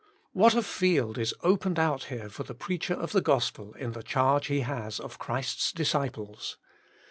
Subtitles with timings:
[0.31, 4.01] What a field is opened out here for the preacher of the gospel in the
[4.01, 6.57] charge he has of Christ's disciples.